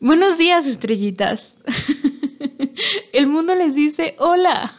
[0.00, 1.56] Buenos días, estrellitas.
[3.12, 4.72] El mundo les dice hola.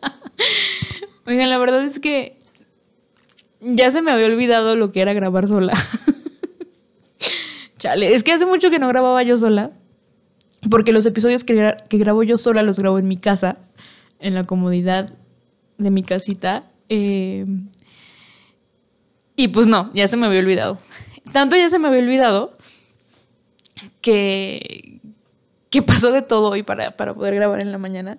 [1.26, 2.38] Oigan, la verdad es que
[3.60, 5.72] ya se me había olvidado lo que era grabar sola.
[7.78, 9.72] Chale, es que hace mucho que no grababa yo sola.
[10.70, 13.58] Porque los episodios que, grabo yo sola los grabo en mi casa,
[14.20, 15.12] en la comodidad
[15.78, 16.70] de mi casita.
[16.88, 17.44] Eh,
[19.34, 20.78] y pues no, ya se me había olvidado.
[21.32, 22.56] Tanto ya se me había olvidado
[24.02, 25.00] que,
[25.70, 28.18] que pasó de todo hoy para, para poder grabar en la mañana.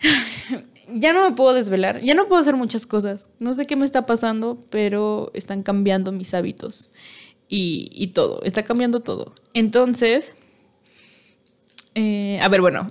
[0.92, 3.28] Ya no me puedo desvelar, ya no puedo hacer muchas cosas.
[3.38, 6.90] No sé qué me está pasando, pero están cambiando mis hábitos
[7.48, 9.32] y, y todo, está cambiando todo.
[9.54, 10.34] Entonces,
[11.94, 12.90] eh, a ver, bueno,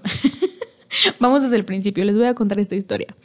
[1.19, 3.15] vamos desde el principio, les voy a contar esta historia.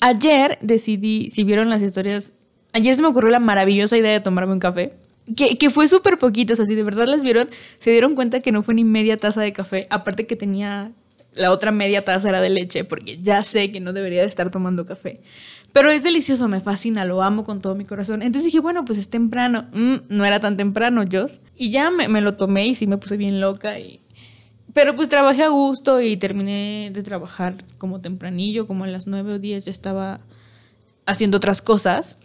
[0.00, 2.32] Ayer decidí, si vieron las historias,
[2.72, 4.94] ayer se me ocurrió la maravillosa idea de tomarme un café.
[5.36, 8.52] Que, fue súper poquito, o sea, si de verdad las vieron, se dieron cuenta que
[8.52, 10.92] no fue ni media taza de café, aparte que tenía
[11.34, 14.50] la otra media taza era de leche, porque ya sé que no debería de estar
[14.50, 15.22] tomando café.
[15.72, 18.22] Pero es delicioso, me fascina, lo amo con todo mi corazón.
[18.22, 19.66] Entonces dije, bueno, pues es temprano.
[19.72, 21.40] Mm, no era tan temprano, Joss.
[21.56, 23.80] Y ya me, me, lo tomé y sí me puse bien loca.
[23.80, 24.00] Y...
[24.72, 29.32] Pero pues trabajé a gusto y terminé de trabajar como tempranillo, como a las nueve
[29.32, 30.20] o diez ya estaba
[31.06, 32.18] haciendo otras cosas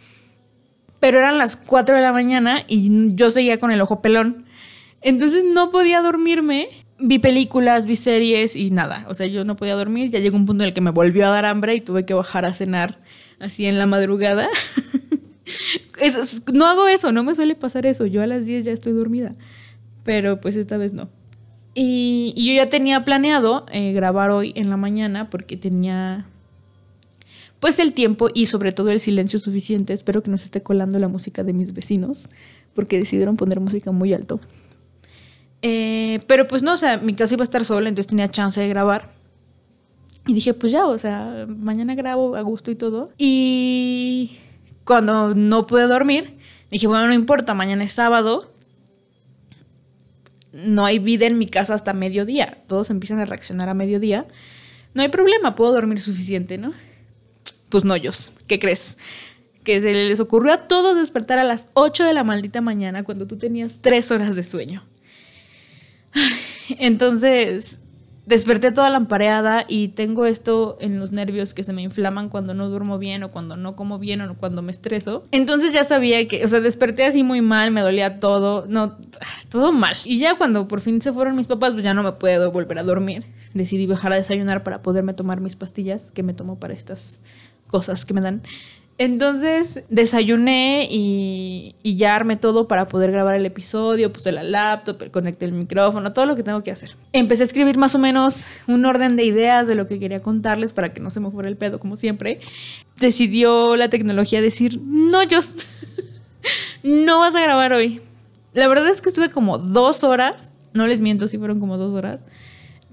[1.00, 4.44] pero eran las 4 de la mañana y yo seguía con el ojo pelón.
[5.00, 6.68] Entonces no podía dormirme.
[6.98, 9.06] Vi películas, vi series y nada.
[9.08, 10.10] O sea, yo no podía dormir.
[10.10, 12.12] Ya llegó un punto en el que me volvió a dar hambre y tuve que
[12.12, 13.00] bajar a cenar
[13.38, 14.48] así en la madrugada.
[16.52, 18.04] no hago eso, no me suele pasar eso.
[18.04, 19.34] Yo a las 10 ya estoy dormida.
[20.04, 21.08] Pero pues esta vez no.
[21.74, 26.26] Y, yo ya tenía planeado eh, grabar hoy en la mañana porque tenía
[27.60, 29.92] pues el tiempo y sobre todo el silencio suficiente.
[29.92, 32.28] Espero que no se esté colando la música de mis vecinos,
[32.74, 34.40] porque decidieron poner música muy alto.
[35.62, 38.60] Eh, pero pues no, o sea, mi casa iba a estar sola, entonces tenía chance
[38.60, 39.12] de grabar.
[40.26, 43.10] Y dije, pues ya, o sea, mañana grabo a gusto y todo.
[43.18, 44.38] Y
[44.84, 46.36] cuando no pude dormir,
[46.70, 48.50] dije, bueno, no importa, mañana es sábado.
[50.52, 52.58] No hay vida en mi casa hasta mediodía.
[52.66, 54.26] Todos empiezan a reaccionar a mediodía.
[54.94, 56.72] No hay problema, puedo dormir suficiente, ¿no?
[57.70, 58.32] Pues noyos.
[58.46, 58.98] ¿Qué crees?
[59.64, 63.26] Que se les ocurrió a todos despertar a las 8 de la maldita mañana cuando
[63.26, 64.84] tú tenías 3 horas de sueño.
[66.78, 67.78] Entonces,
[68.26, 72.68] desperté toda lampareada y tengo esto en los nervios que se me inflaman cuando no
[72.68, 75.24] duermo bien o cuando no como bien o cuando me estreso.
[75.32, 78.98] Entonces ya sabía que, o sea, desperté así muy mal, me dolía todo, no,
[79.48, 79.96] todo mal.
[80.04, 82.78] Y ya cuando por fin se fueron mis papás, pues ya no me puedo volver
[82.78, 83.26] a dormir.
[83.52, 87.20] Decidí bajar a desayunar para poderme tomar mis pastillas que me tomo para estas
[87.70, 88.42] cosas que me dan.
[89.00, 95.46] Entonces desayuné y, ya armé todo para poder grabar el episodio, puse la laptop, conecté
[95.46, 96.96] el micrófono, todo lo que tengo que hacer.
[97.14, 100.74] Empecé a escribir más o menos un orden de ideas de lo que quería contarles
[100.74, 102.40] para que no se me fuera el pedo como siempre.
[102.98, 105.62] Decidió la tecnología decir, no, Just,
[106.82, 108.02] no vas a grabar hoy.
[108.52, 111.94] La verdad es que estuve como dos horas, no les miento, si fueron como dos
[111.94, 112.22] horas,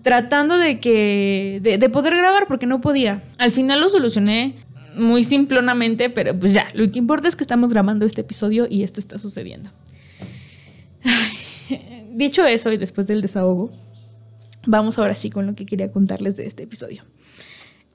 [0.07, 3.21] tratando de que de, poder grabar porque no podía.
[3.39, 4.55] Al final lo solucioné
[4.97, 8.83] muy simplonamente, pero pues ya, lo que importa es que estamos grabando este episodio y
[8.83, 9.69] esto está sucediendo.
[12.13, 13.71] dicho eso y después del desahogo,
[14.65, 17.03] vamos ahora sí con lo que quería contarles de este episodio.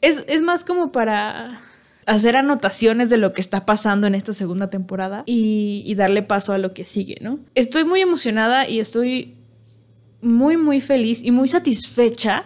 [0.00, 1.60] Es, más como para
[2.06, 6.58] hacer anotaciones de lo que está pasando en esta segunda temporada y darle paso a
[6.58, 7.38] lo que sigue, ¿no?
[7.54, 9.36] Estoy muy emocionada y estoy
[10.20, 12.44] muy, muy feliz y muy satisfecha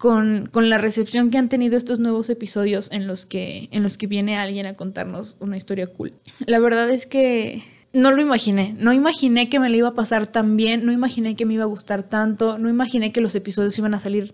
[0.00, 4.06] con, la recepción que han tenido estos nuevos episodios en los, que, en los que
[4.06, 6.14] viene alguien a contarnos una historia cool.
[6.46, 7.62] La verdad es que
[7.92, 11.36] no lo imaginé, no imaginé que me le iba a pasar tan bien, no imaginé
[11.36, 14.32] que me iba a gustar tanto, no imaginé que los episodios iban a salir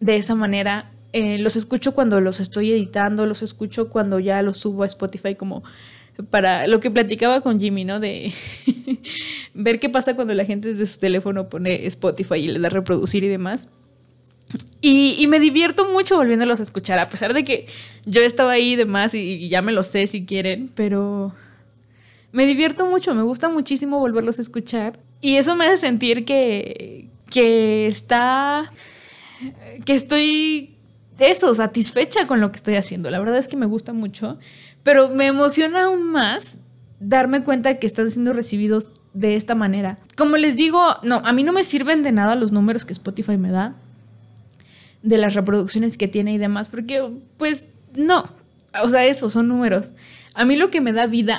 [0.00, 0.90] de esa manera.
[1.12, 5.34] Eh, los escucho cuando los estoy editando, los escucho cuando ya los subo a Spotify
[5.34, 5.62] como
[6.30, 8.00] para lo que platicaba con Jimmy, ¿no?
[8.00, 8.32] De
[9.52, 13.24] ver qué pasa cuando la gente desde su teléfono pone Spotify y le da reproducir
[13.24, 13.68] y demás.
[14.80, 17.66] Y, me divierto mucho volviéndolos a escuchar, a pesar de que
[18.04, 21.32] yo estaba ahí y demás y, ya me lo sé si quieren, pero
[22.32, 24.98] me divierto mucho, me gusta muchísimo volverlos a escuchar.
[25.20, 28.72] Y eso me hace sentir que, que está,
[29.84, 30.74] que estoy,
[31.18, 33.08] eso, satisfecha con lo que estoy haciendo.
[33.10, 34.38] La verdad es que me gusta mucho,
[34.82, 36.58] pero me emociona aún más
[36.98, 39.98] darme cuenta que están siendo recibidos de esta manera.
[40.16, 43.38] Como les digo, no, a mí no me sirven de nada los números que Spotify
[43.38, 43.76] me da
[45.02, 48.32] de las reproducciones que tiene y demás, porque pues no,
[48.82, 49.92] o sea, eso son números.
[50.34, 51.38] A mí lo que me da vida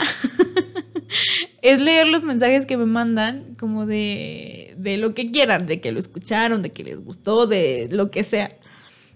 [1.61, 5.91] es leer los mensajes que me mandan como de, de lo que quieran, de que
[5.91, 8.55] lo escucharon, de que les gustó, de lo que sea.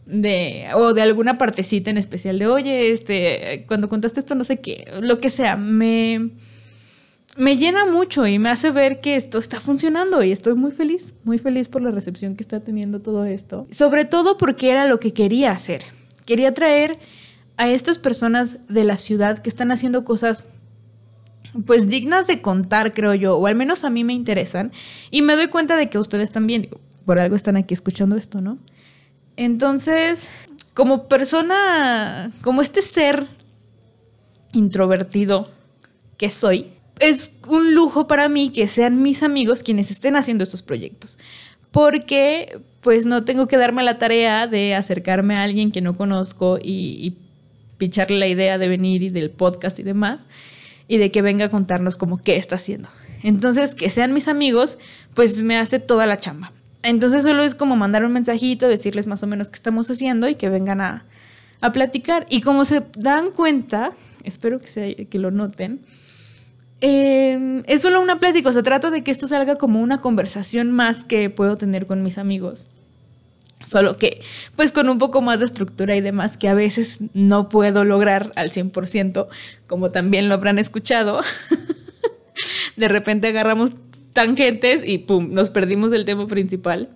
[0.05, 4.61] De, o de alguna partecita en especial de, oye, este, cuando contaste esto no sé
[4.61, 6.29] qué, lo que sea, me,
[7.37, 11.13] me llena mucho y me hace ver que esto está funcionando y estoy muy feliz,
[11.23, 13.67] muy feliz por la recepción que está teniendo todo esto.
[13.71, 15.83] Sobre todo porque era lo que quería hacer.
[16.25, 16.97] Quería traer
[17.55, 20.43] a estas personas de la ciudad que están haciendo cosas
[21.65, 24.71] pues dignas de contar, creo yo, o al menos a mí me interesan,
[25.09, 26.69] y me doy cuenta de que ustedes también,
[27.05, 28.59] por algo están aquí escuchando esto, ¿no?
[29.37, 30.29] Entonces,
[30.75, 33.25] como persona, como este ser
[34.53, 35.49] introvertido
[36.17, 40.63] que soy, es un lujo para mí que sean mis amigos quienes estén haciendo estos
[40.63, 41.19] proyectos.
[41.71, 46.57] Porque pues no tengo que darme la tarea de acercarme a alguien que no conozco
[46.61, 47.17] y, y
[47.77, 50.21] picharle la idea de venir y del podcast y demás
[50.87, 52.89] y de que venga a contarnos como qué está haciendo.
[53.23, 54.77] Entonces, que sean mis amigos,
[55.13, 56.53] pues me hace toda la chamba.
[56.83, 60.35] Entonces solo es como mandar un mensajito, decirles más o menos qué estamos haciendo y
[60.35, 61.05] que vengan a,
[61.59, 62.25] a platicar.
[62.29, 63.91] Y como se dan cuenta,
[64.23, 65.81] espero que, se, que lo noten,
[66.81, 70.71] eh, es solo una plática, o sea, trato de que esto salga como una conversación
[70.71, 72.67] más que puedo tener con mis amigos.
[73.65, 74.21] Solo que,
[74.55, 78.31] pues con un poco más de estructura y demás, que a veces no puedo lograr
[78.35, 79.27] al 100%,
[79.65, 81.21] como también lo habrán escuchado.
[82.77, 83.71] de repente agarramos
[84.13, 86.89] tangentes y pum, nos perdimos del tema principal.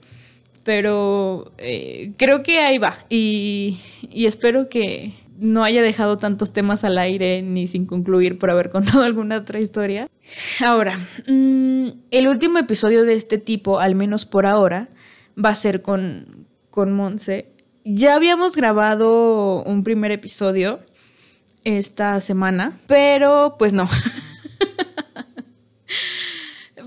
[0.64, 3.00] Pero eh, creo que ahí va.
[3.10, 3.80] Y
[4.14, 9.02] espero que no haya dejado tantos temas al aire ni sin concluir por haber contado
[9.04, 10.08] alguna otra historia.
[10.64, 10.98] Ahora,
[11.28, 14.90] mmm, el último episodio de este tipo, al menos por ahora,
[15.44, 17.48] va a ser con, con Monse.
[17.84, 20.80] Ya habíamos grabado un primer episodio
[21.64, 23.90] esta semana, pero pues no.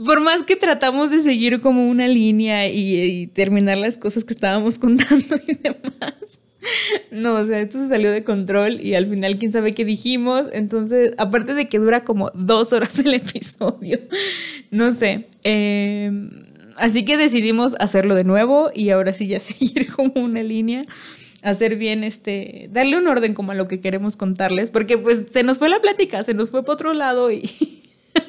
[0.05, 4.33] Por más que tratamos de seguir como una línea y, y, terminar las cosas que
[4.33, 6.41] estábamos contando y demás.
[7.11, 10.47] No, o sea, esto se salió de control y al final quién sabe qué dijimos.
[10.53, 14.01] Entonces, aparte de que dura como dos horas el episodio,
[14.71, 15.27] no sé.
[15.45, 16.11] Eh,
[16.77, 20.85] así que decidimos hacerlo de nuevo y ahora sí ya seguir como una línea,
[21.43, 25.43] hacer bien este, darle un orden como a lo que queremos contarles, porque pues se
[25.43, 27.43] nos fue la plática, se nos fue para otro lado y,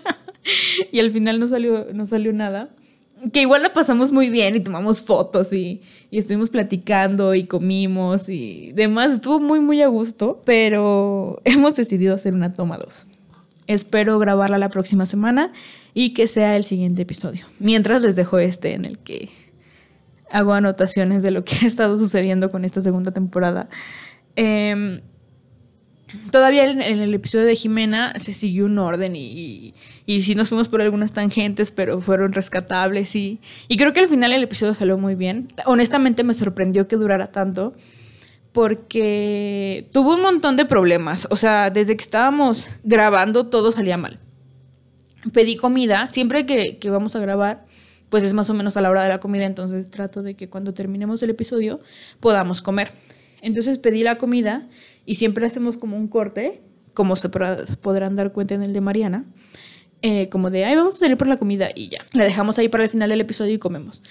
[0.92, 2.70] y al final no salió, no salió nada.
[3.32, 5.82] Que igual la pasamos muy bien y tomamos fotos y,
[6.12, 9.14] y estuvimos platicando y comimos y demás.
[9.14, 13.08] Estuvo muy, muy a gusto, pero hemos decidido hacer una toma dos.
[13.68, 15.52] Espero grabarla la próxima semana
[15.94, 17.46] y que sea el siguiente episodio.
[17.60, 19.30] Mientras les dejo este en el que
[20.30, 23.70] hago anotaciones de lo que ha estado sucediendo con esta segunda temporada.
[24.36, 25.02] Eh,
[26.32, 29.74] todavía en, el episodio de Jimena se siguió un orden y, y,
[30.06, 34.08] y, sí nos fuimos por algunas tangentes, pero fueron rescatables y, y creo que al
[34.08, 35.48] final el episodio salió muy bien.
[35.66, 37.74] Honestamente me sorprendió que durara tanto
[38.56, 41.28] porque tuvo un montón de problemas.
[41.30, 44.18] O sea, desde que estábamos grabando todo salía mal.
[45.34, 47.66] Pedí comida, siempre que, que, vamos a grabar,
[48.10, 50.50] pues es más o menos a la hora de la comida, entonces trato de que
[50.50, 51.82] cuando terminemos el episodio
[52.22, 52.94] podamos comer.
[53.42, 54.68] Entonces pedí la comida
[55.06, 56.62] y siempre hacemos como un corte,
[56.94, 59.26] como se podrán dar cuenta en el de Mariana.
[60.02, 62.06] Eh, como de, ay, vamos a salir por la comida y ya.
[62.14, 64.04] La dejamos ahí para el final del episodio y comemos.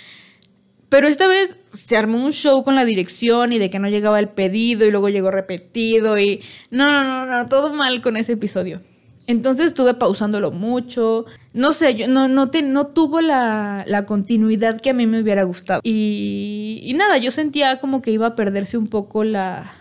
[0.88, 4.20] Pero esta vez se armó un show con la dirección y de que no llegaba
[4.20, 8.32] el pedido y luego llegó repetido y no, no, no, no, todo mal con ese
[8.32, 8.80] episodio.
[9.26, 11.24] Entonces estuve pausándolo mucho.
[11.52, 15.20] No sé, yo no, no, te, no tuvo la, la, continuidad que a mí me
[15.20, 15.80] hubiera gustado.
[15.82, 19.72] Y, y, nada, yo sentía como que iba a perderse un poco la,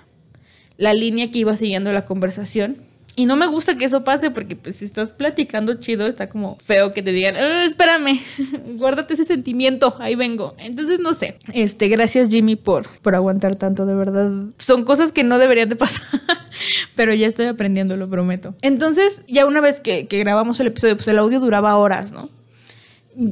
[0.77, 2.77] la línea que iba siguiendo la conversación.
[3.15, 6.57] Y no me gusta que eso pase porque pues si estás platicando chido está como
[6.57, 8.19] feo que te digan, eh, espérame,
[8.77, 10.53] guárdate ese sentimiento, ahí vengo.
[10.57, 11.37] Entonces no sé.
[11.53, 14.31] Este, gracias Jimmy por, por aguantar tanto, de verdad.
[14.57, 16.07] Son cosas que no deberían de pasar,
[16.95, 18.55] pero ya estoy aprendiendo, lo prometo.
[18.61, 22.29] Entonces ya una vez que, que grabamos el episodio, pues el audio duraba horas, ¿no?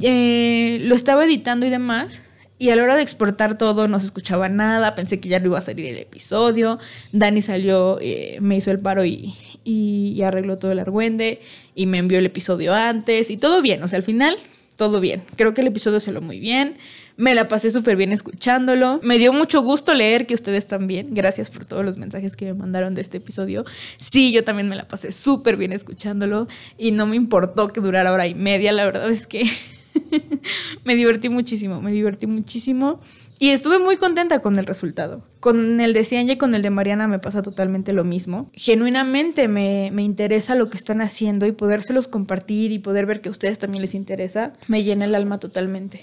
[0.02, 2.22] Eh, lo estaba editando y demás.
[2.62, 5.46] Y a la hora de exportar todo no se escuchaba nada, pensé que ya no
[5.46, 6.78] iba a salir el episodio.
[7.10, 11.40] Dani salió, eh, me hizo el paro y, y, arregló todo el argüende
[11.74, 14.36] y me envió el episodio antes y todo bien, o sea, al final
[14.76, 15.24] todo bien.
[15.34, 16.76] Creo que el episodio se lo muy bien.
[17.16, 19.00] Me la pasé súper bien escuchándolo.
[19.02, 21.14] Me dio mucho gusto leer que ustedes también.
[21.14, 23.64] Gracias por todos los mensajes que me mandaron de este episodio.
[23.96, 26.46] Sí, yo también me la pasé súper bien escuchándolo
[26.78, 28.70] y no me importó que durara hora y media.
[28.70, 29.42] La verdad es que
[30.84, 33.00] me divertí muchísimo, me divertí muchísimo.
[33.38, 35.24] Y estuve muy contenta con el resultado.
[35.40, 38.48] Con el de Cianya y con el de Mariana me pasa totalmente lo mismo.
[38.52, 43.28] Genuinamente me, me, interesa lo que están haciendo y podérselos compartir y poder ver que
[43.28, 46.00] a ustedes también les interesa, me llena el alma totalmente.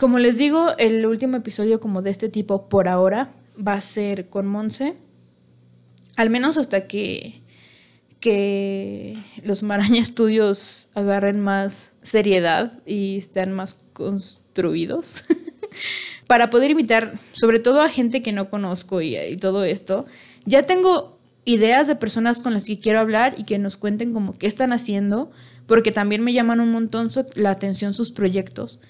[0.00, 3.30] Como les digo, el último episodio como de este tipo por ahora
[3.66, 4.94] va a ser con Monse.
[6.16, 7.42] Al menos hasta que
[8.20, 15.24] que los Maraña Studios agarren más seriedad y estén más construidos
[16.26, 20.06] para poder invitar sobre todo a gente que no conozco y, y, todo esto.
[20.44, 24.36] Ya tengo ideas de personas con las que quiero hablar y que nos cuenten como
[24.36, 25.30] qué están haciendo,
[25.66, 28.80] porque también me llaman un montón la atención sus proyectos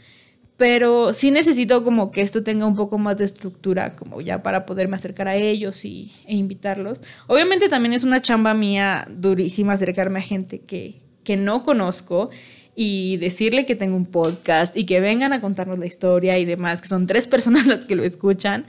[0.59, 4.67] pero sí necesito como que esto tenga un poco más de estructura, como ya para
[4.67, 7.01] poderme acercar a ellos y, e invitarlos.
[7.29, 12.31] Obviamente también es una chamba mía durísima acercarme a gente que, que no conozco
[12.75, 16.83] y decirle que tengo un podcast y que vengan a contarnos la historia y demás,
[16.83, 18.67] que son tres personas las que lo escuchan.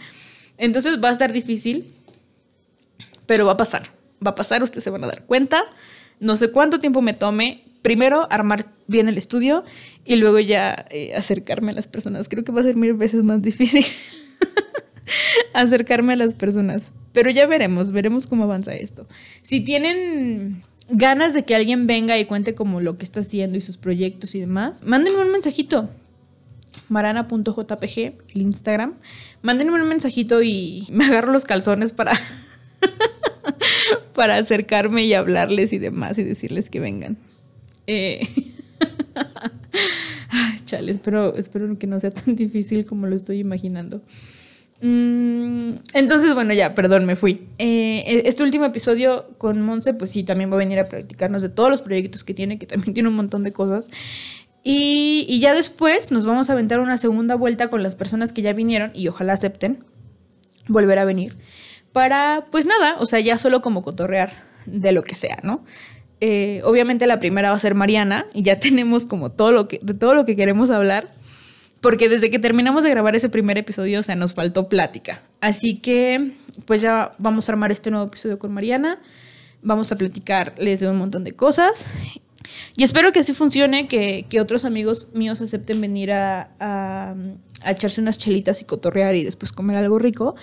[0.60, 1.92] Entonces va a estar difícil,
[3.26, 3.90] pero va a pasar.
[4.24, 5.64] Va a pasar, ustedes se van a dar cuenta.
[6.20, 9.64] No sé cuánto tiempo me tome, primero armar bien el estudio
[10.06, 12.30] y luego ya eh, acercarme a las personas.
[12.30, 13.86] Creo que va a ser mil veces más difícil
[15.54, 16.92] acercarme a las personas.
[17.14, 19.08] Pero ya veremos, veremos cómo avanza esto.
[19.42, 23.62] Si tienen ganas de que alguien venga y cuente como lo que está haciendo y
[23.62, 25.90] sus proyectos y demás, mándenme un mensajito.
[26.88, 28.96] marana.jpg, el Instagram.
[29.42, 32.14] Mándenme un mensajito y me agarro los calzones para
[34.14, 37.18] para acercarme y hablarles y demás y decirles que vengan.
[37.92, 38.22] Eh,
[40.66, 44.04] chale, espero, espero que no sea tan difícil como lo estoy imaginando.
[44.80, 47.48] Mm, entonces, bueno, ya, perdón, me fui.
[47.58, 51.42] Eh, e, este último episodio con Monse, pues sí, también va a venir a practicarnos
[51.42, 53.90] de todos los proyectos que tiene, que también tiene un montón de cosas.
[54.64, 58.44] Y, y, ya después nos vamos a aventar una segunda vuelta con las personas que
[58.44, 59.84] ya vinieron y ojalá acepten
[60.68, 61.36] volver a venir.
[61.92, 64.32] Para, pues nada, o sea, ya solo como cotorrear
[64.68, 65.64] de lo que sea, ¿no?
[66.22, 69.80] Eh, obviamente la primera va a ser Mariana y ya tenemos como todo lo que,
[69.82, 71.12] de todo lo que queremos hablar,
[71.82, 75.22] porque desde que terminamos de grabar ese primer episodio, o sea, nos faltó plática.
[75.40, 76.34] Así que,
[76.66, 79.00] pues ya vamos a armar este nuevo episodio con Mariana,
[79.62, 81.90] vamos a platicarles de un montón de cosas
[82.76, 87.16] y espero que así funcione, que, que otros amigos míos acepten venir a, a,
[87.64, 90.36] a echarse unas chelitas y cotorrear y después comer algo rico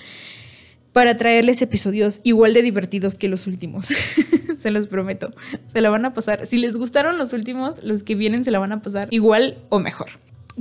[0.96, 3.88] para traerles episodios igual de divertidos que los últimos.
[4.58, 5.30] se los prometo.
[5.66, 6.46] Se la van a pasar.
[6.46, 9.78] Si les gustaron los últimos, los que vienen se la van a pasar igual o
[9.78, 10.06] mejor.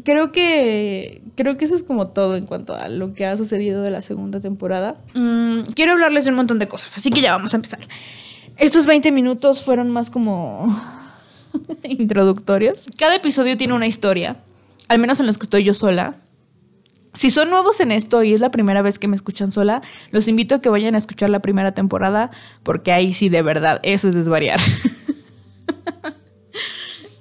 [0.04, 3.82] Creo que creo que eso es como todo en cuanto a lo que ha sucedido
[3.82, 4.98] de la segunda temporada.
[5.14, 7.80] Mm, quiero hablarles de un montón de cosas, así que ya vamos a empezar.
[8.58, 10.78] Estos 20 minutos fueron más como
[11.84, 12.84] introductorios.
[12.98, 14.36] Cada episodio tiene una historia,
[14.90, 16.18] al menos en los que estoy yo sola.
[17.16, 19.82] Si son nuevos en esto y es la primera vez que me escuchan sola,
[20.12, 22.30] los invito a que vayan a escuchar la primera temporada,
[22.64, 24.60] porque ahí sí, de verdad, eso es desvariar.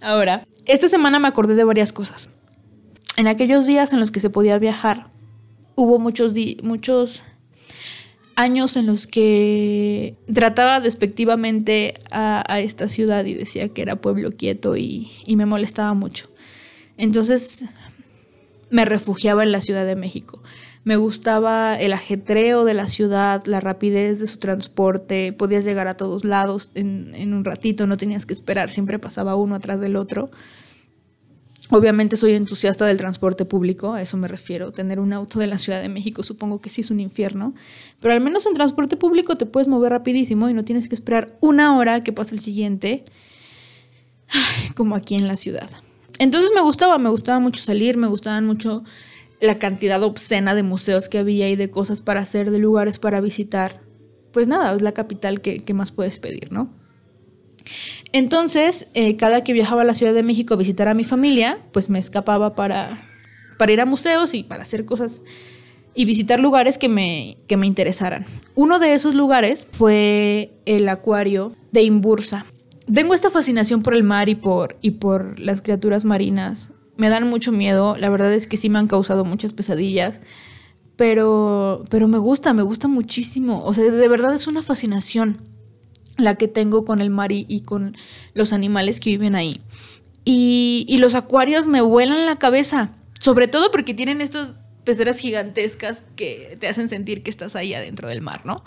[0.00, 2.28] Ahora, esta semana me acordé de varias cosas.
[3.16, 5.10] En aquellos días en los que se podía viajar,
[5.76, 6.32] hubo muchos,
[6.62, 7.24] muchos
[8.34, 14.76] años en los que trataba despectivamente a, esta ciudad y decía que era pueblo quieto
[14.76, 16.28] y me molestaba mucho.
[16.96, 17.64] Entonces
[18.70, 20.42] me refugiaba en la Ciudad de México.
[20.84, 25.96] Me gustaba el ajetreo de la ciudad, la rapidez de su transporte, podías llegar a
[25.96, 30.30] todos lados en, un ratito, no tenías que esperar, siempre pasaba uno atrás del otro.
[31.70, 34.72] Obviamente soy entusiasta del transporte público, a eso me refiero.
[34.72, 37.54] Tener un auto de la Ciudad de México supongo que sí es un infierno,
[38.00, 41.38] pero al menos en transporte público te puedes mover rapidísimo y no tienes que esperar
[41.40, 43.06] una hora que pase el siguiente,
[44.76, 45.70] como aquí en la ciudad.
[46.18, 48.84] Entonces me gustaba, me gustaba mucho salir, me gustaban mucho
[49.40, 53.20] la cantidad obscena de museos que había y de cosas para hacer, de lugares para
[53.20, 53.82] visitar.
[54.32, 56.72] Pues nada, es la capital que, más puedes pedir, ¿no?
[58.12, 61.58] Entonces, eh, cada que viajaba a la Ciudad de México a visitar a mi familia,
[61.72, 63.08] pues me escapaba para,
[63.58, 65.22] para ir a museos y para hacer cosas
[65.94, 68.26] y visitar lugares que me, que me interesaran.
[68.54, 72.46] Uno de esos lugares fue el acuario de Imbursa.
[72.92, 76.70] Tengo esta fascinación por el mar y por, y por las criaturas marinas.
[76.96, 80.20] Me dan mucho miedo, la verdad es que sí me han causado muchas pesadillas,
[80.96, 83.64] pero, pero me gusta, me gusta muchísimo.
[83.64, 85.40] O sea, de verdad es una fascinación
[86.16, 87.96] la que tengo con el mar y, con
[88.34, 89.60] los animales que viven ahí.
[90.24, 96.04] Y, y los acuarios me vuelan la cabeza, sobre todo porque tienen estas peceras gigantescas
[96.14, 98.62] que te hacen sentir que estás ahí adentro del mar, ¿no?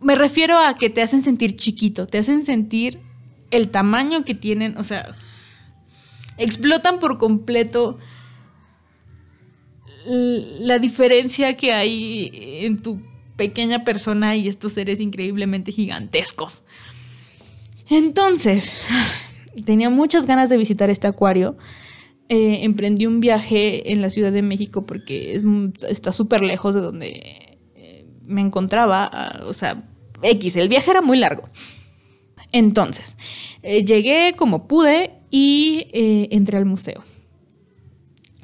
[0.00, 3.00] Me refiero a que te hacen sentir chiquito, te hacen sentir
[3.50, 5.14] el tamaño que tienen, o sea,
[6.38, 7.98] explotan por completo
[10.06, 12.30] la diferencia que hay
[12.64, 13.00] en tu
[13.36, 16.62] pequeña persona y estos seres increíblemente gigantescos.
[17.88, 18.76] Entonces,
[19.64, 21.56] tenía muchas ganas de visitar este acuario.
[22.28, 25.40] Eh, emprendí un viaje en la Ciudad de México porque
[25.88, 27.41] está súper lejos de donde
[28.32, 29.08] me encontraba.
[29.12, 29.82] Ah, o sea,
[30.22, 31.48] X, el viaje era muy largo.
[32.52, 33.16] Entonces,
[33.62, 35.86] eh, llegué como pude y
[36.30, 37.02] entré al museo.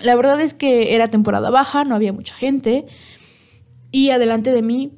[0.00, 2.86] La verdad es que era temporada baja, no había mucha gente
[3.90, 4.92] y adelante de mí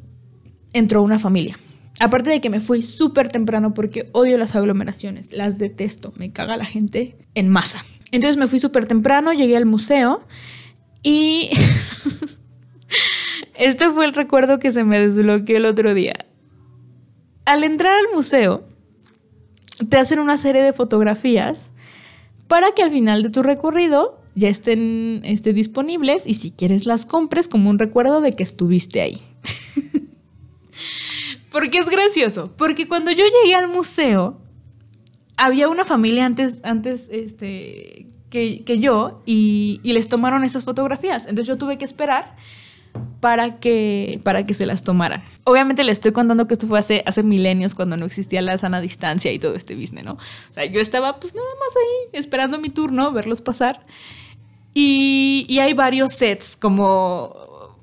[0.72, 1.58] entró una familia.
[2.00, 6.56] Aparte de que me fui súper temprano porque odio las aglomeraciones, las detesto, me caga
[6.56, 7.84] la gente en masa.
[8.10, 10.26] Entonces me fui súper temprano, llegué al museo
[11.02, 11.50] y
[13.60, 16.14] este fue el recuerdo que se me desbloqueó el otro día.
[17.44, 18.64] Al entrar al museo,
[19.90, 21.70] te hacen una serie de fotografías
[22.48, 27.04] para que al final de tu recorrido ya estén, estén disponibles y si quieres las
[27.04, 29.20] compres como un recuerdo de que estuviste ahí.
[31.52, 34.40] porque es gracioso, porque cuando yo llegué al museo,
[35.36, 41.26] había una familia antes, antes este, que, yo y, y, les tomaron esas fotografías.
[41.26, 42.36] Entonces yo tuve que esperar
[43.20, 45.22] para que, para que se las tomaran.
[45.44, 48.80] Obviamente le estoy contando que esto fue hace, hace milenios cuando no existía la sana
[48.80, 50.12] distancia y todo este business, ¿no?
[50.12, 53.80] O sea, yo estaba pues nada más ahí esperando mi turno, verlos pasar.
[54.74, 57.34] Y, y hay varios sets, como...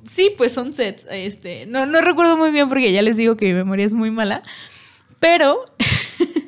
[0.06, 1.06] Sí, pues son sets.
[1.12, 4.10] Este, no, no recuerdo muy bien porque ya les digo que mi memoria es muy
[4.10, 4.42] mala.
[5.20, 5.66] Pero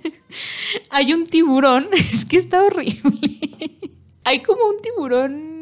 [0.89, 3.39] hay un tiburón, es que está horrible.
[4.23, 5.58] hay como un tiburón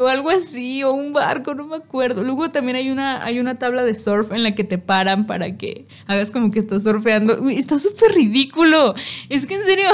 [0.00, 2.24] o algo así, o un barco, no me acuerdo.
[2.24, 5.56] Luego también hay una, hay una tabla de surf en la que te paran para
[5.56, 7.48] que hagas como que estás surfeando.
[7.50, 8.94] Está súper ridículo.
[9.28, 9.88] Es que en serio,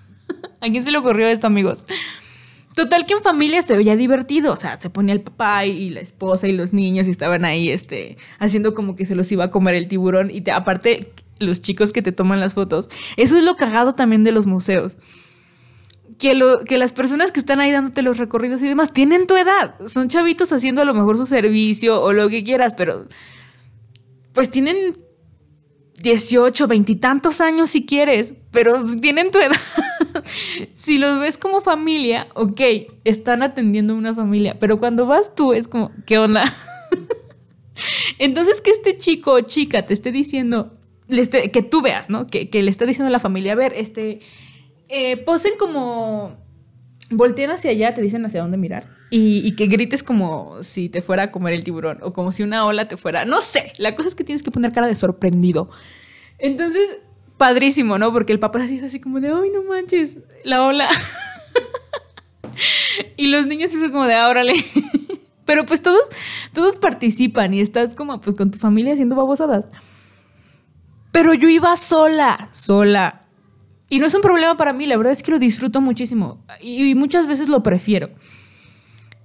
[0.60, 1.86] ¿a quién se le ocurrió esto, amigos?
[2.74, 6.00] Total que en familia se veía divertido, o sea, se ponía el papá y la
[6.00, 9.50] esposa y los niños y estaban ahí, este, haciendo como que se los iba a
[9.50, 12.88] comer el tiburón y te, aparte los chicos que te toman las fotos.
[13.18, 14.96] Eso es lo cagado también de los museos
[16.22, 19.36] que, lo, que las personas que están ahí dándote los recorridos y demás tienen tu
[19.36, 19.74] edad.
[19.88, 23.08] Son chavitos haciendo a lo mejor su servicio o lo que quieras, pero
[24.32, 24.96] pues tienen
[26.00, 29.56] 18, veintitantos años si quieres, pero tienen tu edad.
[30.74, 32.60] si los ves como familia, ok,
[33.02, 36.44] están atendiendo una familia, pero cuando vas tú es como, ¿qué onda?
[38.20, 42.28] Entonces que este chico o chica te esté diciendo, que tú veas, ¿no?
[42.28, 44.20] Que, que le está diciendo a la familia, a ver, este,
[44.92, 46.36] eh, posen como.
[47.10, 48.88] Voltean hacia allá, te dicen hacia dónde mirar.
[49.10, 51.98] Y, que grites como si te fuera a comer el tiburón.
[52.02, 53.24] O como si una ola te fuera.
[53.24, 53.72] No sé.
[53.78, 55.68] La cosa es que tienes que poner cara de sorprendido.
[56.38, 57.00] Entonces,
[57.36, 58.12] padrísimo, ¿no?
[58.12, 60.88] Porque el papá así es así como de, ay, no manches, la ola.
[63.16, 64.54] y los niños siempre como de, ah, órale.
[65.44, 66.08] Pero pues todos,
[66.52, 69.66] todos participan y estás como pues con tu familia haciendo babosadas.
[71.12, 73.21] Pero yo iba sola, sola.
[73.92, 76.94] Y no es un problema para mí, la verdad es que lo disfruto muchísimo y,
[76.94, 78.08] muchas veces lo prefiero.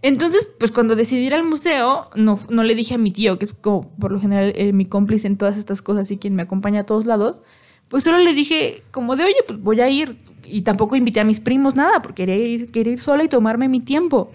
[0.02, 3.46] Entonces, pues cuando decidí ir al museo, no, no le dije a mi tío, que
[3.46, 6.42] es como por lo general eh, mi cómplice en todas estas cosas y quien me
[6.42, 7.44] acompaña a todos lados,
[7.88, 10.18] pues solo le dije como de, oye, pues voy a ir.
[10.44, 13.70] Y tampoco invité a mis primos nada, porque quería ir, quería ir sola y tomarme
[13.70, 14.32] mi tiempo.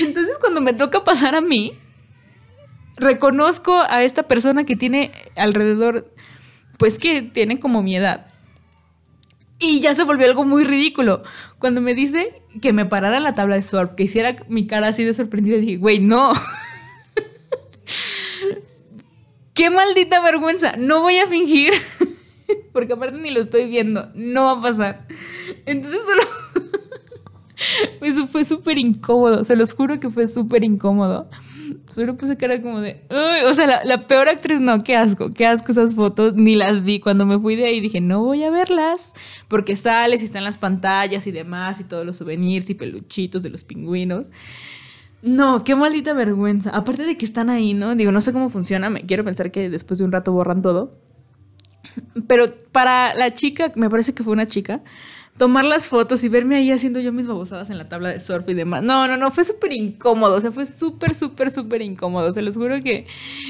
[0.00, 1.78] Entonces, cuando me toca pasar a mí,
[2.96, 6.12] reconozco a esta persona que tiene alrededor,
[6.78, 8.31] pues que tiene como mi edad.
[9.62, 11.22] Y ya se volvió algo muy ridículo.
[11.60, 14.88] Cuando me dice que me parara en la tabla de surf, que hiciera mi cara
[14.88, 16.32] así de sorprendida, dije, güey, no.
[19.54, 20.74] Qué maldita vergüenza.
[20.76, 21.72] No voy a fingir.
[22.72, 24.10] Porque aparte ni lo estoy viendo.
[24.14, 25.06] No va a pasar.
[25.64, 26.22] Entonces solo...
[28.00, 29.44] Eso fue súper incómodo.
[29.44, 31.30] Se los juro que fue súper incómodo.
[31.90, 33.02] Solo puse cara como de,
[33.46, 37.00] o sea, la, peor actriz, no, qué asco, qué asco esas fotos, ni las vi.
[37.00, 39.12] Cuando me fui de ahí dije, no voy a verlas,
[39.48, 43.50] porque sales y están las pantallas y demás, y todos los souvenirs y peluchitos de
[43.50, 44.26] los pingüinos.
[45.22, 46.70] No, qué maldita vergüenza.
[46.70, 47.94] Aparte de que están ahí, ¿no?
[47.94, 50.98] Digo, no sé cómo funciona, me quiero pensar que después de un rato borran todo.
[52.26, 54.82] Pero para la chica, me parece que fue una chica,
[55.36, 58.48] tomar las fotos y verme ahí haciendo yo mis babosadas en la tabla de surf
[58.48, 58.82] y demás.
[58.82, 62.56] No, no, no, fue súper incómodo, o sea, fue súper, súper, súper incómodo, se los
[62.56, 63.06] juro que...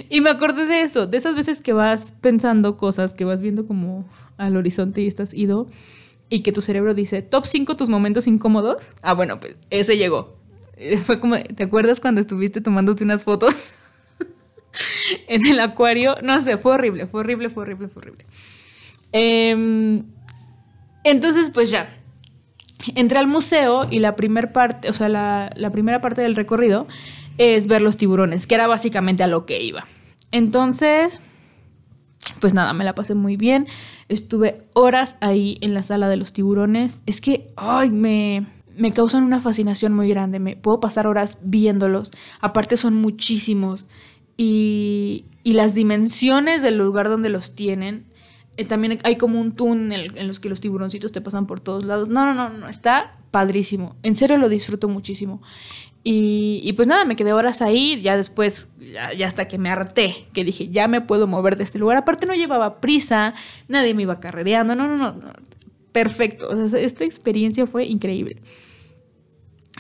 [0.08, 3.66] Y me acordé de eso, de esas veces que vas pensando cosas, que vas viendo
[3.66, 4.04] como
[4.36, 5.66] al horizonte y estás ido
[6.28, 8.90] y que tu cerebro dice, top 5 tus momentos incómodos.
[9.02, 10.36] Ah, bueno, pues ese llegó.
[10.76, 13.54] Eh, fue como, ¿te acuerdas cuando estuviste tomándote unas fotos
[15.28, 16.14] en el acuario?
[16.22, 18.24] No sé, fue horrible, fue horrible, fue horrible, fue horrible.
[19.12, 20.02] Eh,
[21.04, 21.98] entonces, pues ya.
[22.94, 26.86] entré al museo y la primera parte, o sea, la, la primera parte del recorrido
[27.38, 29.84] es ver los tiburones, que era básicamente a lo que iba.
[30.32, 31.22] Entonces,
[32.40, 33.66] pues nada, me la pasé muy bien.
[34.08, 37.02] Estuve horas ahí en la sala de los tiburones.
[37.06, 40.38] Es que, ay, me, me causan una fascinación muy grande.
[40.38, 42.10] Me puedo pasar horas viéndolos.
[42.40, 43.88] Aparte son muchísimos.
[44.36, 48.06] Y, y las dimensiones del lugar donde los tienen.
[48.56, 51.84] Eh, también hay como un túnel en los que los tiburoncitos te pasan por todos
[51.84, 52.08] lados.
[52.08, 52.68] No, no, no, no.
[52.68, 53.96] Está padrísimo.
[54.02, 55.40] En serio lo disfruto muchísimo.
[56.04, 60.26] Y, pues nada, me quedé horas ahí, ya después, ya, ya, hasta que me harté,
[60.32, 61.96] que dije, ya me puedo mover de este lugar.
[61.96, 63.34] Aparte no llevaba prisa,
[63.68, 65.32] nadie me iba carrereando, no, no, no, no.
[65.92, 66.48] perfecto.
[66.48, 68.42] O sea, esta experiencia fue increíble.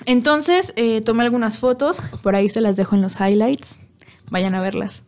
[0.06, 3.80] Entonces, eh, tomé algunas fotos, por ahí se las dejo en los highlights,
[4.30, 5.02] vayan a verlas.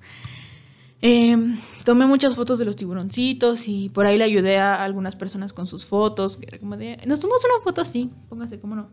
[1.00, 1.37] Eh,
[1.85, 5.66] tomé muchas fotos de los tiburoncitos y por ahí le ayudé a algunas personas con
[5.66, 6.37] sus fotos.
[6.37, 8.88] Que era como de, Nos tomamos una foto así, póngase, cómo no.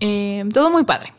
[0.00, 1.12] Eh, todo muy padre.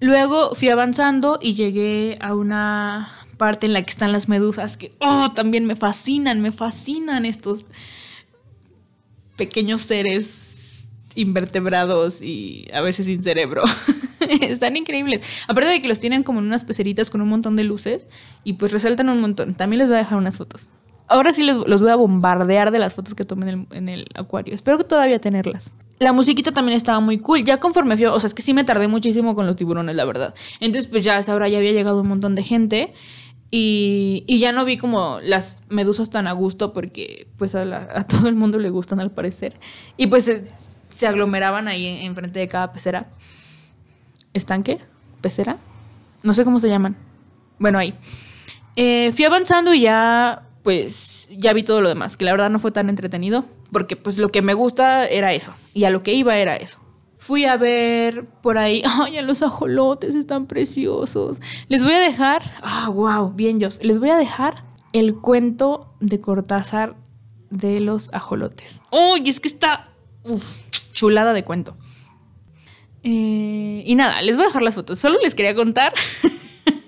[0.00, 4.92] Luego fui avanzando y llegué a una parte en la que están las medusas que
[5.00, 7.66] oh, también me fascinan, me fascinan estos
[9.36, 13.62] pequeños seres invertebrados y a veces sin cerebro.
[14.40, 15.26] Están increíbles.
[15.48, 18.08] Aparte de que los tienen como en unas peceritas con un montón de luces
[18.44, 19.54] y pues resaltan un montón.
[19.54, 20.70] También les voy a dejar unas fotos.
[21.08, 24.04] Ahora sí les, los voy a bombardear de las fotos que tomé en el, en
[24.14, 24.54] acuario.
[24.54, 25.72] Espero que todavía tenerlas.
[25.98, 27.44] La musiquita también estaba muy cool.
[27.44, 30.04] Ya conforme fui, o sea, es que sí me tardé muchísimo con los tiburones, la
[30.04, 30.34] verdad.
[30.60, 32.92] Entonces, pues ya a esa hora ya había llegado un montón de gente.
[33.50, 38.28] Y, y ya no vi como las medusas tan a gusto porque pues a, todo
[38.28, 39.58] el mundo le gustan al parecer.
[39.96, 43.08] Y pues se, aglomeraban ahí enfrente de cada pecera.
[44.38, 44.78] ¿Estanque?
[45.20, 45.58] ¿Pecera?
[46.22, 46.96] No sé cómo se llaman.
[47.58, 47.94] Bueno, ahí.
[48.76, 52.58] Eh, fui avanzando y ya pues ya vi todo lo demás, que la verdad no
[52.58, 56.12] fue tan entretenido, porque pues lo que me gusta era eso, y a lo que
[56.12, 56.78] iba era eso.
[57.16, 61.40] Fui a ver por ahí, ay, los ajolotes están preciosos.
[61.68, 66.20] Les voy a dejar, ah, wow, bien, yo, les voy a dejar el cuento de
[66.20, 66.96] Cortázar
[67.48, 68.82] de los ajolotes.
[68.90, 69.88] Uy, es que está,
[70.92, 71.76] chulada de cuento.
[73.02, 74.98] Eh, y nada, les voy a dejar las fotos.
[74.98, 75.92] Solo les quería contar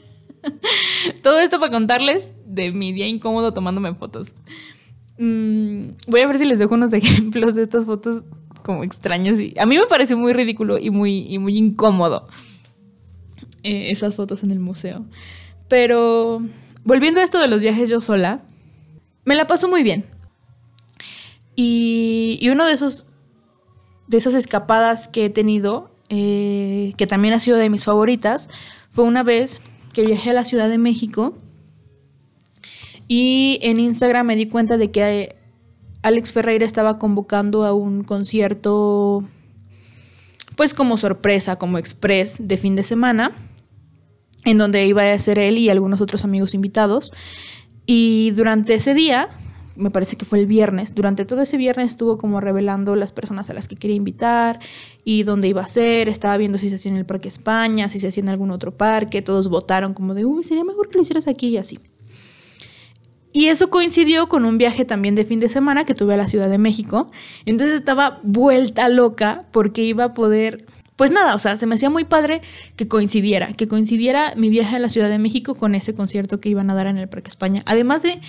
[1.22, 4.32] todo esto para contarles de mi día incómodo tomándome fotos.
[5.18, 8.22] Mm, voy a ver si les dejo unos ejemplos de estas fotos
[8.62, 9.38] como extrañas.
[9.38, 12.28] Y a mí me pareció muy ridículo y muy, y muy incómodo
[13.62, 15.04] eh, esas fotos en el museo.
[15.68, 16.42] Pero
[16.84, 18.42] volviendo a esto de los viajes yo sola,
[19.24, 20.04] me la paso muy bien.
[21.54, 23.06] Y, y uno de esos
[24.10, 28.50] de esas escapadas que he tenido, eh, que también ha sido de mis favoritas,
[28.90, 29.60] fue una vez
[29.92, 31.34] que viajé a la Ciudad de México
[33.08, 35.36] y en Instagram me di cuenta de que
[36.02, 39.24] Alex Ferreira estaba convocando a un concierto,
[40.56, 43.32] pues como sorpresa, como express de fin de semana,
[44.44, 47.12] en donde iba a ser él y algunos otros amigos invitados.
[47.84, 49.28] Y durante ese día,
[49.80, 53.50] me parece que fue el viernes, durante todo ese viernes estuvo como revelando las personas
[53.50, 54.60] a las que quería invitar
[55.04, 57.98] y dónde iba a ser, estaba viendo si se hacía en el Parque España, si
[57.98, 61.02] se hacía en algún otro parque, todos votaron como de, uy, sería mejor que lo
[61.02, 61.78] hicieras aquí y así.
[63.32, 66.26] Y eso coincidió con un viaje también de fin de semana que tuve a la
[66.26, 67.10] Ciudad de México.
[67.46, 70.66] Entonces estaba vuelta loca porque iba a poder...
[70.96, 72.42] Pues nada, o sea, se me hacía muy padre
[72.76, 76.50] que coincidiera, que coincidiera mi viaje a la Ciudad de México con ese concierto que
[76.50, 77.62] iban a dar en el Parque España.
[77.64, 78.20] Además de,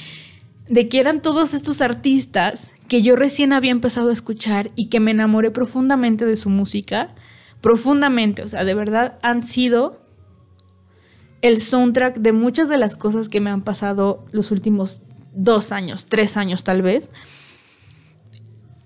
[0.72, 5.02] de que eran todos estos artistas que yo recién había empezado a escuchar y que
[5.02, 7.14] me enamoré profundamente de su música,
[7.60, 10.02] profundamente, o sea, de verdad han sido
[11.42, 15.02] el soundtrack de muchas de las cosas que me han pasado los últimos
[15.34, 17.10] dos años, tres años tal vez.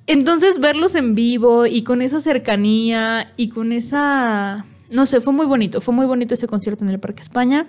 [0.07, 4.65] Entonces verlos en vivo y con esa cercanía y con esa...
[4.91, 7.67] No sé, fue muy bonito, fue muy bonito ese concierto en el Parque España.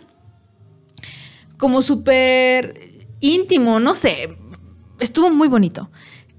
[1.58, 4.36] Como súper íntimo, no sé,
[5.00, 5.90] estuvo muy bonito.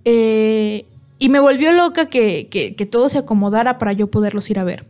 [0.05, 0.85] Eh,
[1.19, 4.85] y me volvió loca que, que, todo se acomodara para yo poderlos ir a ver.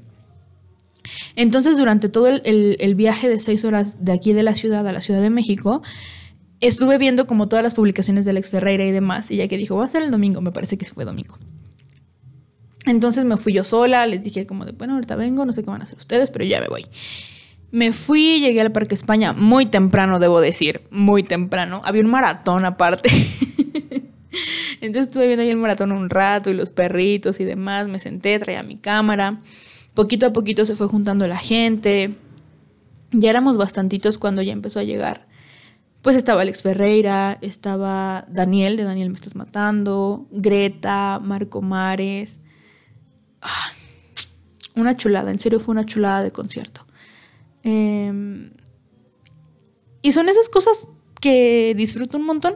[1.36, 4.86] Entonces, durante todo el, el, el, viaje de seis horas de aquí de la ciudad
[4.86, 5.82] a la Ciudad de México,
[6.60, 9.78] estuve viendo como todas las publicaciones de Alex Ferreira y demás, y ya que dijo,
[9.78, 11.38] va a ser el domingo, me parece que fue domingo.
[12.86, 15.70] Entonces me fui yo sola, les dije como de, bueno, ahorita vengo, no sé qué
[15.70, 16.86] van a hacer ustedes, pero ya me voy.
[17.72, 21.82] Me fui, llegué al Parque España muy temprano, debo decir, muy temprano.
[21.84, 23.10] Había un maratón aparte.
[24.82, 28.40] Entonces estuve viendo ahí el maratón un rato y los perritos y demás, me senté,
[28.40, 29.42] traía mi cámara.
[29.94, 32.16] Poquito a poquito se fue juntando la gente.
[33.12, 35.28] Ya éramos bastantitos cuando ya empezó a llegar.
[36.02, 42.40] Pues estaba Alex Ferreira, estaba Daniel, de Daniel Me Estás Matando, Greta, Marco Mares,
[43.42, 43.72] ah,
[44.76, 46.87] una chulada, en serio fue una chulada de concierto.
[47.70, 48.52] Em,
[50.02, 50.88] y son esas cosas
[51.20, 52.56] que disfruto un montón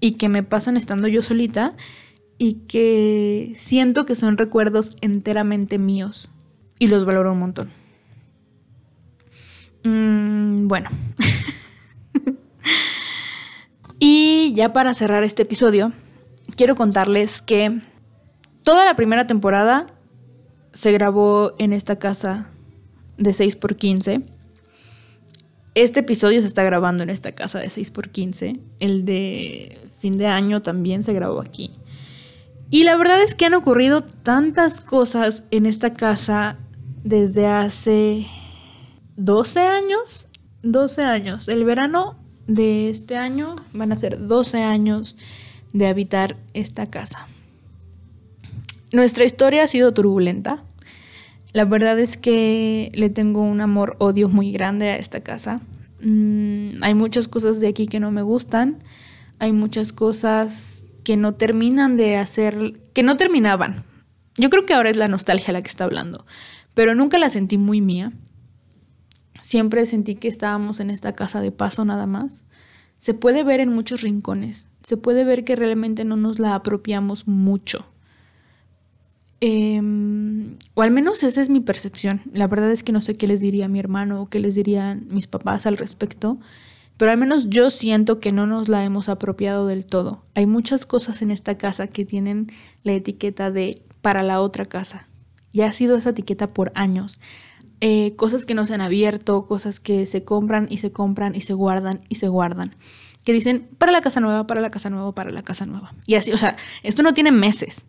[0.00, 1.76] y que me pasan estando yo solita
[2.36, 6.32] y que siento que son recuerdos enteramente míos
[6.80, 7.70] y los valoro un montón.
[9.84, 10.90] Mm, bueno.
[14.00, 15.92] y ya para cerrar este episodio,
[16.56, 17.82] quiero contarles que
[18.64, 19.86] toda la primera temporada
[20.72, 22.48] se grabó en esta casa
[23.16, 24.39] de 6x15.
[25.74, 28.60] Este episodio se está grabando en esta casa de 6x15.
[28.80, 31.70] El de fin de año también se grabó aquí.
[32.70, 36.56] Y la verdad es que han ocurrido tantas cosas en esta casa
[37.04, 38.26] desde hace
[39.16, 40.26] 12 años.
[40.62, 41.48] 12 años.
[41.48, 45.16] El verano de este año van a ser 12 años
[45.72, 47.28] de habitar esta casa.
[48.92, 50.64] Nuestra historia ha sido turbulenta.
[51.52, 55.60] La verdad es que le tengo un amor-odio muy grande a esta casa.
[56.00, 58.78] Mm, hay muchas cosas de aquí que no me gustan.
[59.38, 63.84] Hay muchas cosas que no terminan de hacer, que no terminaban.
[64.36, 66.24] Yo creo que ahora es la nostalgia la que está hablando,
[66.74, 68.12] pero nunca la sentí muy mía.
[69.40, 72.44] Siempre sentí que estábamos en esta casa de paso nada más.
[72.98, 77.26] Se puede ver en muchos rincones, se puede ver que realmente no nos la apropiamos
[77.26, 77.86] mucho.
[79.40, 82.22] Em, o al menos esa es mi percepción.
[82.32, 85.06] La verdad es que no sé qué les diría mi hermano o qué les dirían
[85.10, 86.38] mis papás al respecto,
[86.98, 90.22] pero al menos yo siento que no nos la hemos apropiado del todo.
[90.34, 95.08] Hay muchas cosas en esta casa que tienen la etiqueta de para la otra casa.
[95.52, 97.18] Y ha sido esa etiqueta por años.
[97.80, 101.40] Eh, cosas que no se han abierto, cosas que se compran y se compran y
[101.40, 102.76] se guardan y se guardan.
[103.24, 105.94] Que dicen para la casa nueva, para la casa nueva, para la casa nueva.
[106.06, 107.82] Y así, o sea, esto no tiene meses.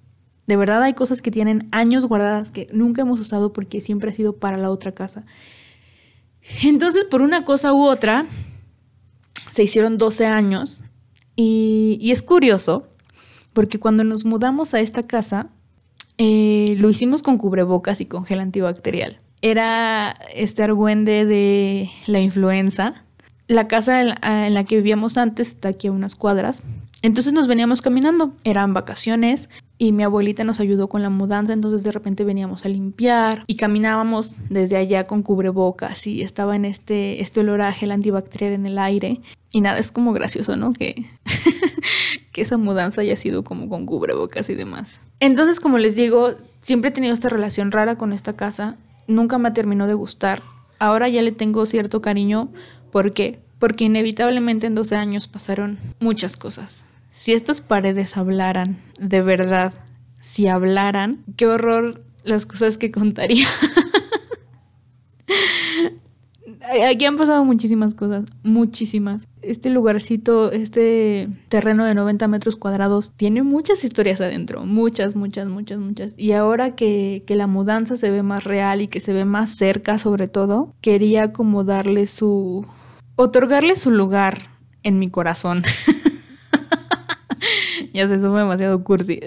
[0.48, 4.14] De verdad hay cosas que tienen años guardadas que nunca hemos usado porque siempre ha
[4.14, 5.24] sido para la otra casa.
[6.64, 8.26] Entonces, por una cosa u otra,
[9.52, 10.82] se hicieron 12 años
[11.36, 12.88] y, es curioso
[13.54, 15.50] porque cuando nos mudamos a esta casa,
[16.18, 19.20] eh, lo hicimos con cubrebocas y con gel antibacterial.
[19.42, 23.06] Era este argüende de la influenza.
[23.48, 26.64] La casa en la que vivíamos antes está aquí a unas cuadras.
[27.02, 28.34] Entonces nos veníamos caminando.
[28.44, 29.50] Eran vacaciones
[29.82, 33.56] y mi abuelita nos ayudó con la mudanza, entonces de repente veníamos a limpiar y
[33.56, 38.68] caminábamos desde allá con cubrebocas y estaba en este, este olor a gel antibacterial en
[38.68, 39.22] el aire.
[39.50, 40.74] Y nada, es como gracioso, ¿no?
[40.74, 41.08] Que,
[42.32, 45.00] que esa mudanza haya sido como con cubrebocas y demás.
[45.20, 49.50] Entonces, como les digo, siempre he tenido esta relación rara con esta casa, nunca me
[49.50, 50.44] terminó de gustar.
[50.78, 52.50] Ahora ya le tengo cierto cariño.
[52.92, 53.40] ¿Por qué?
[53.58, 59.74] Porque inevitablemente en 12 años pasaron muchas cosas si estas paredes hablaran, de verdad,
[60.22, 63.48] si hablaran, qué horror las cosas que contaría.
[66.90, 69.28] Aquí han pasado muchísimas cosas, muchísimas.
[69.42, 75.80] Este lugarcito, este terreno de 90 metros cuadrados, tiene muchas historias adentro, muchas, muchas, muchas,
[75.80, 76.14] muchas.
[76.18, 79.50] Y ahora que, que la mudanza se ve más real y que se ve más
[79.50, 82.66] cerca sobre todo, quería como darle su...
[83.16, 84.52] otorgarle su lugar
[84.84, 85.64] en mi corazón.
[87.94, 89.20] ya se suma demasiado cursi.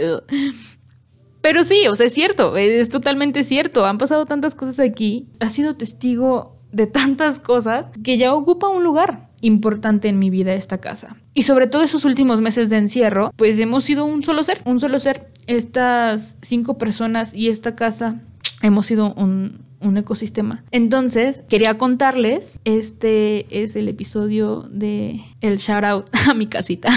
[1.41, 3.85] Pero sí, o sea, es cierto, es totalmente cierto.
[3.85, 5.29] Han pasado tantas cosas aquí.
[5.41, 10.55] Ha sido testigo de tantas cosas que ya ocupa un lugar importante en mi vida
[10.55, 11.17] esta casa.
[11.35, 14.81] Y sobre todo esos últimos meses de encierro, pues hemos sido un solo ser, un
[14.81, 15.31] solo ser.
[15.47, 18.23] Estas cinco personas y esta casa
[18.63, 20.65] hemos sido un, un ecosistema.
[20.71, 26.89] Entonces, quería contarles, este es el episodio de el shout out a mi casita.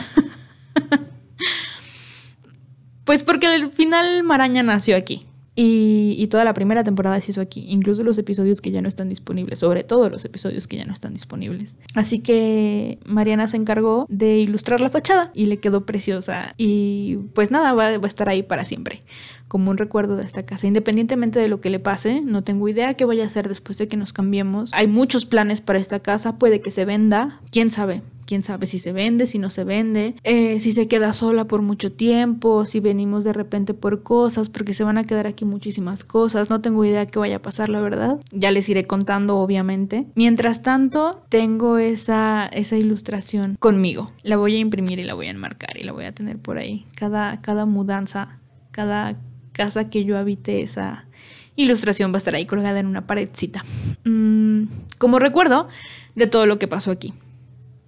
[3.07, 5.25] Pues porque al final Maraña nació aquí.
[5.59, 9.09] Y, toda la primera temporada se hizo aquí, incluso los episodios que ya no están
[9.09, 11.79] disponibles, sobre todo los episodios que ya no están disponibles.
[11.95, 16.53] Así que Mariana se encargó de ilustrar la fachada y le quedó preciosa.
[16.57, 19.01] Y pues nada, va, va a estar ahí para siempre,
[19.47, 20.67] como un recuerdo de esta casa.
[20.67, 23.87] Independientemente de lo que le pase, no tengo idea qué vaya a hacer después de
[23.87, 24.73] que nos cambiemos.
[24.73, 28.77] Hay muchos planes para esta casa, puede que se venda, quién sabe quién sabe si
[28.77, 32.79] se vende, si no se vende, eh, si se queda sola por mucho tiempo, si
[32.79, 36.85] venimos de repente por cosas, porque se van a quedar aquí muchísimas cosas, no tengo
[36.85, 38.19] idea qué vaya a pasar, la verdad.
[38.31, 40.05] Ya les iré contando, obviamente.
[40.13, 44.11] Mientras tanto, tengo esa, esa ilustración conmigo.
[44.21, 46.57] La voy a imprimir y la voy a enmarcar y la voy a tener por
[46.57, 46.85] ahí.
[46.95, 48.39] Cada, cada mudanza,
[48.71, 49.17] cada
[49.57, 51.07] casa que yo habite, esa
[51.55, 53.65] ilustración va a estar ahí colgada en una paredcita.
[54.05, 54.63] Mm,
[54.97, 55.67] como recuerdo
[56.15, 57.13] de todo lo que pasó aquí.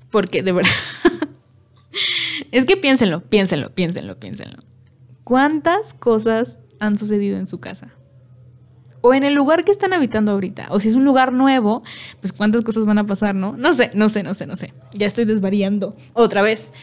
[0.09, 0.71] Porque de verdad.
[2.51, 4.57] es que piénsenlo, piénsenlo, piénsenlo, piénsenlo.
[5.23, 7.93] ¿Cuántas cosas han sucedido en su casa?
[9.01, 10.67] o en el lugar que están habitando ahorita.
[10.71, 11.83] O si es un lugar nuevo,
[12.19, 13.55] pues cuántas cosas van a pasar, ¿no?
[13.57, 14.73] No sé, no sé, no sé, no sé.
[14.93, 16.73] Ya estoy desvariando otra vez.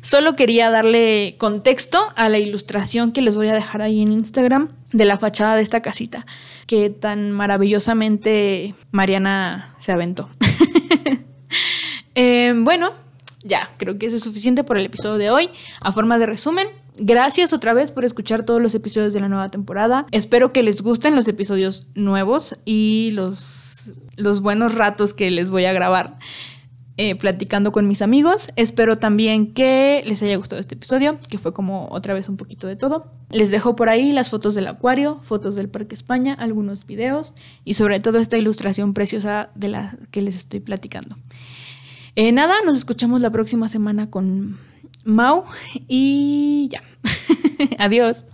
[0.00, 4.70] Solo quería darle contexto a la ilustración que les voy a dejar ahí en Instagram
[4.92, 6.26] de la fachada de esta casita,
[6.66, 10.28] que tan maravillosamente Mariana se aventó.
[12.18, 12.92] Eh, bueno,
[13.44, 15.50] ya, creo que eso es suficiente por el episodio de hoy.
[15.82, 16.66] A forma de resumen,
[16.98, 20.06] Gracias otra vez por escuchar todos los episodios de la nueva temporada.
[20.12, 25.66] Espero que les gusten los episodios nuevos y los, los buenos ratos que les voy
[25.66, 26.18] a grabar.
[26.98, 28.48] Eh, platicando con mis amigos.
[28.56, 32.66] Espero también que les haya gustado este episodio, que fue como otra vez un poquito
[32.66, 33.12] de todo.
[33.30, 37.34] Les dejo por ahí las fotos del acuario, fotos del Parque España, algunos videos
[37.66, 41.16] y sobre todo esta ilustración preciosa de la que les estoy platicando.
[42.14, 44.58] Eh, nada, nos escuchamos la próxima semana con
[45.04, 45.44] Mau
[45.88, 46.82] y ya.
[47.78, 48.24] Adiós.